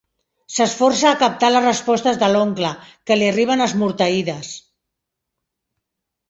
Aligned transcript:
S'esforça 0.53 1.09
a 1.09 1.17
captar 1.23 1.51
les 1.51 1.65
respostes 1.65 2.17
de 2.23 2.29
l'oncle, 2.37 2.71
que 3.11 3.19
li 3.19 3.29
arriben 3.33 3.63
esmorteïdes. 3.67 4.51